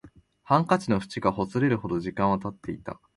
[0.41, 2.99] ハンカチの縁がほつれるほど時間は経っていた